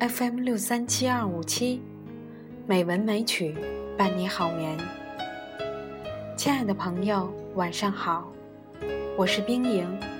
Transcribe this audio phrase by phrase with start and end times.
[0.00, 1.80] fm 六三七二五七
[2.66, 3.54] 美文美曲
[3.96, 4.76] 伴你好眠。
[6.36, 8.32] 亲爱的朋友晚上好。
[9.16, 10.19] 我是冰莹。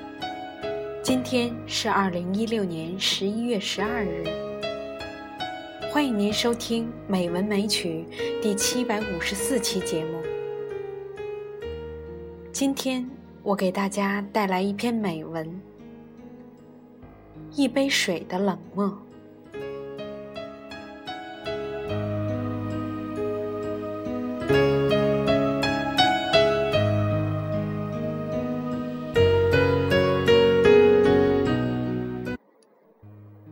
[1.11, 4.23] 今天是二零一六年十一月十二日，
[5.91, 8.05] 欢迎您收听《美文美曲》
[8.41, 10.23] 第七百五十四期节目。
[12.53, 13.05] 今天
[13.43, 15.45] 我给大家带来一篇美文，
[17.57, 18.87] 《一杯水的冷漠》。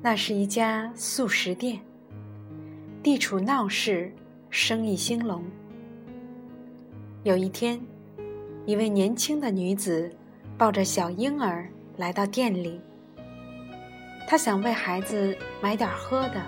[0.09, 1.79] 那是一家素食店，
[3.03, 4.11] 地处闹市，
[4.49, 5.45] 生意兴隆。
[7.25, 7.79] 有一天，
[8.65, 10.11] 一位年轻的女子
[10.57, 12.81] 抱着小婴儿来到店里，
[14.27, 16.43] 她想为孩子买点喝的。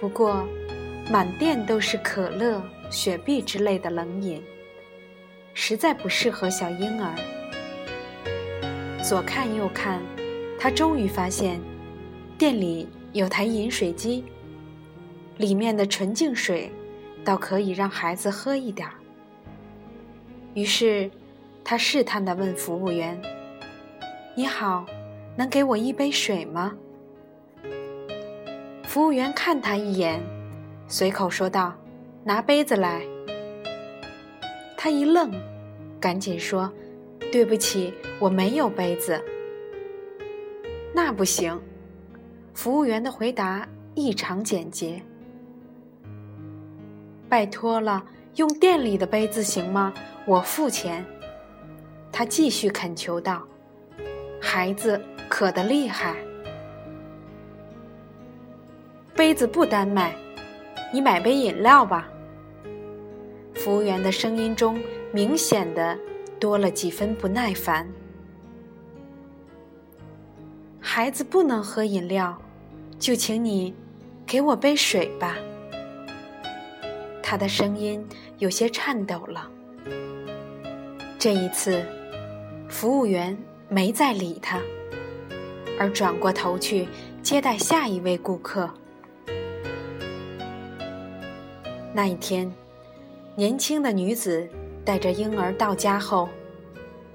[0.00, 0.48] 不过，
[1.10, 4.42] 满店都是可乐、雪碧之类的冷饮，
[5.52, 7.14] 实在不适合小婴儿。
[9.04, 10.00] 左看右看，
[10.58, 11.60] 她终于发现。
[12.40, 14.24] 店里有台饮水机，
[15.36, 16.72] 里面的纯净水，
[17.22, 18.94] 倒可以让孩子喝一点儿。
[20.54, 21.10] 于是，
[21.62, 23.20] 他试探地问服务员
[24.34, 24.86] ：“你好，
[25.36, 26.72] 能给我一杯水吗？”
[28.88, 30.18] 服务员看他一眼，
[30.88, 31.74] 随口说道
[32.24, 33.02] ：“拿杯子来。”
[34.78, 35.30] 他一愣，
[36.00, 36.72] 赶紧说
[37.30, 39.22] ：“对不起，我没有杯子。”
[40.94, 41.60] 那不行。
[42.52, 45.00] 服务员的回答异常简洁
[47.28, 48.04] ：“拜托了，
[48.36, 49.92] 用店里的杯子行吗？
[50.26, 51.04] 我付钱。”
[52.12, 53.42] 他继续恳求道
[54.42, 56.16] ：“孩子渴得厉害，
[59.14, 60.14] 杯子不单卖，
[60.92, 62.08] 你买杯饮料吧。”
[63.54, 64.82] 服务员的声音中
[65.12, 65.96] 明显的
[66.38, 67.86] 多了几分不耐烦。
[71.00, 72.36] 孩子不能喝饮料。
[72.98, 73.74] 就请你
[74.26, 75.34] 给我杯水吧。
[77.22, 78.06] 他的声音
[78.36, 79.50] 有些颤抖了。
[81.18, 81.82] 这一次，
[82.68, 83.34] 服务员
[83.70, 84.60] 没再理他，
[85.78, 86.86] 而转过头去
[87.22, 88.68] 接待下一位顾客。
[91.94, 92.52] 那一天，
[93.34, 94.46] 年轻的女子
[94.84, 96.28] 带着婴儿到家后，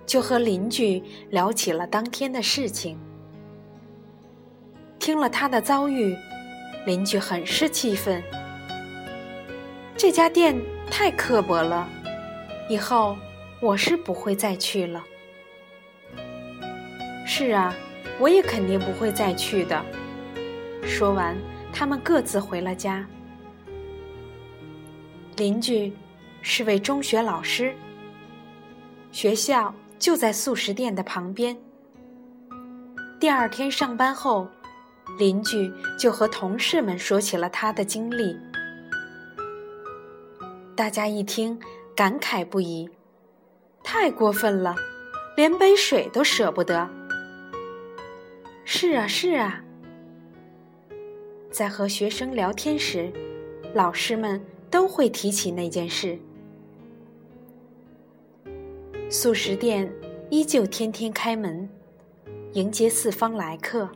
[0.08, 2.98] 就和邻居聊起了当天的事情。
[5.06, 6.18] 听了他的遭遇，
[6.88, 8.24] 邻居很是气愤。
[9.96, 11.88] 这家店太刻薄了，
[12.68, 13.16] 以后
[13.62, 15.04] 我是不会再去了。
[17.24, 17.72] 是啊，
[18.18, 19.80] 我也肯定不会再去的。
[20.82, 21.38] 说完，
[21.72, 23.06] 他们各自回了家。
[25.38, 25.94] 邻居
[26.42, 27.76] 是位中学老师，
[29.12, 31.56] 学校就在素食店的旁边。
[33.20, 34.48] 第二天上班后。
[35.18, 38.38] 邻居就和同事们说起了他的经历，
[40.76, 41.58] 大家一听
[41.96, 42.90] 感慨不已，
[43.84, 44.76] 太过分了，
[45.38, 46.90] 连杯水都舍不得。
[48.66, 49.64] 是啊，是啊，
[51.50, 53.14] 在和学生聊天时，
[53.74, 56.20] 老师们都会提起那件事。
[59.10, 59.90] 素食店
[60.30, 61.70] 依旧天天开门，
[62.54, 63.88] 迎接四方来客。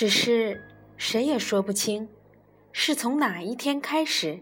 [0.00, 0.58] 只是
[0.96, 2.08] 谁也说不清，
[2.72, 4.40] 是从哪一天开始，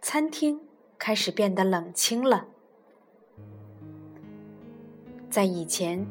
[0.00, 0.60] 餐厅
[0.96, 2.46] 开始变得冷清了。
[5.28, 6.06] 在以前，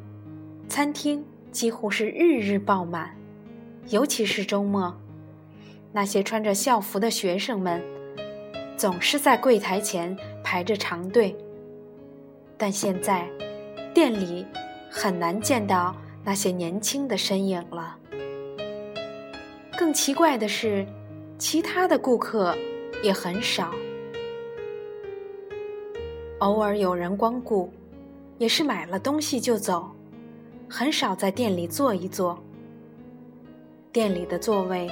[0.67, 1.23] 餐厅
[1.53, 3.15] 几乎是日日爆满，
[3.87, 4.93] 尤其是周末，
[5.93, 7.81] 那些穿着校服的学生们
[8.75, 10.13] 总是在柜台前
[10.43, 11.33] 排着长队。
[12.57, 13.25] 但现在，
[13.93, 14.45] 店里
[14.91, 17.99] 很难见到那些年轻的身影了。
[19.83, 20.87] 更奇怪的是，
[21.37, 22.57] 其他的顾客
[23.03, 23.69] 也很少。
[26.39, 27.69] 偶尔有人光顾，
[28.37, 29.91] 也是买了东西就走，
[30.69, 32.41] 很少在店里坐一坐。
[33.91, 34.89] 店里的座位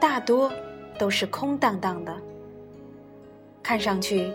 [0.00, 0.52] 大多
[0.98, 2.12] 都是空荡荡的，
[3.62, 4.32] 看上去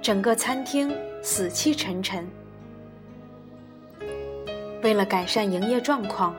[0.00, 0.88] 整个餐厅
[1.20, 2.24] 死气沉沉。
[4.84, 6.32] 为了改善营业状况，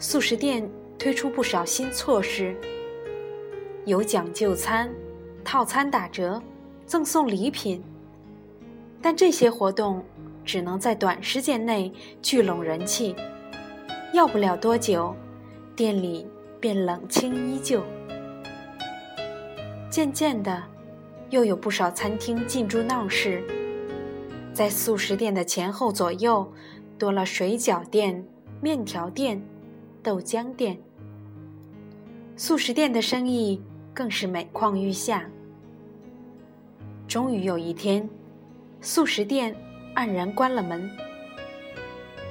[0.00, 0.68] 素食店。
[1.02, 2.54] 推出不少新措施，
[3.86, 4.88] 有奖就餐、
[5.42, 6.40] 套餐打折、
[6.86, 7.82] 赠送礼品，
[9.00, 10.04] 但这些活动
[10.44, 13.16] 只能在短时间内聚拢人气，
[14.14, 15.12] 要不了多久，
[15.74, 16.24] 店里
[16.60, 17.82] 便冷清依旧。
[19.90, 20.62] 渐渐的，
[21.30, 23.42] 又有不少餐厅进驻闹市，
[24.54, 26.46] 在素食店的前后左右，
[26.96, 28.24] 多了水饺店、
[28.60, 29.44] 面条店、
[30.00, 30.78] 豆浆店。
[32.36, 33.60] 素食店的生意
[33.92, 35.28] 更是每况愈下。
[37.06, 38.08] 终于有一天，
[38.80, 39.54] 素食店
[39.94, 40.90] 黯然关了门。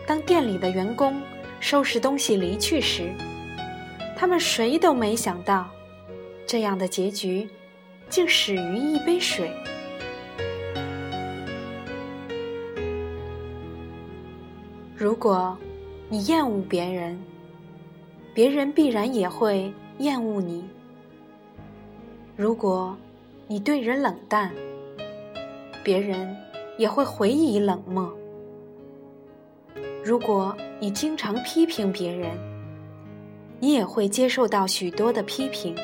[0.07, 1.21] 当店里的员工
[1.59, 3.12] 收拾东西离去时，
[4.18, 5.69] 他们谁都没想到，
[6.48, 7.48] 这样的结局
[8.09, 9.51] 竟始于一杯水。
[14.95, 15.56] 如果
[16.09, 17.19] 你厌恶别人，
[18.33, 19.71] 别人必然也会
[20.01, 20.63] 厌恶你；
[22.36, 22.98] 如果
[23.48, 24.51] 你对人冷淡，
[25.83, 26.36] 别人
[26.75, 28.12] 也会回以冷漠。
[30.03, 32.31] 如果你经常批评别人，
[33.59, 35.75] 你也会接受到许多的批评。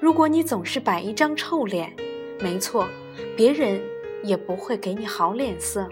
[0.00, 1.94] 如果你总是摆一张臭脸，
[2.40, 2.84] 没错，
[3.36, 3.80] 别人
[4.24, 5.88] 也不会给你好脸色。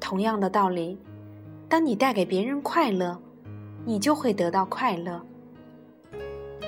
[0.00, 0.98] 同样的道理，
[1.68, 3.16] 当你带给别人快乐，
[3.84, 5.20] 你就会得到快乐；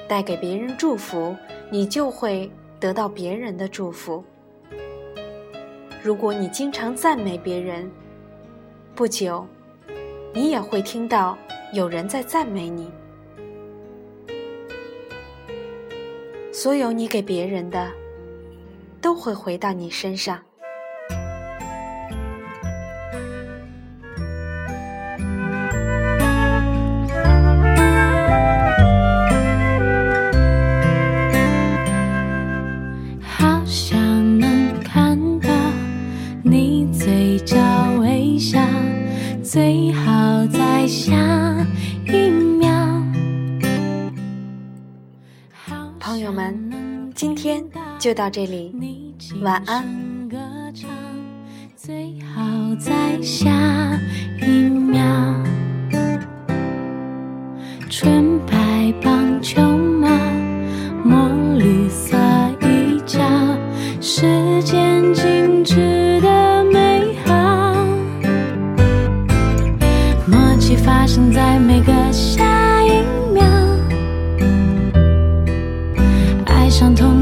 [0.09, 1.37] 带给别人祝福，
[1.71, 2.51] 你就会
[2.81, 4.25] 得到别人的祝福。
[6.03, 7.91] 如果你经常赞美别人，
[8.95, 9.47] 不久，
[10.33, 11.39] 你也会听到
[11.73, 12.91] 有人在赞美你。
[16.51, 17.91] 所有你给别人的，
[19.01, 20.43] 都会回到你身上。
[46.05, 47.65] 朋友们，今天
[47.97, 48.75] 就到这里，
[49.41, 49.87] 晚安。
[51.77, 52.43] 最好
[52.75, 53.49] 在下
[54.41, 55.01] 一秒。
[57.89, 59.63] 纯白棒球
[76.83, 77.22] 伤痛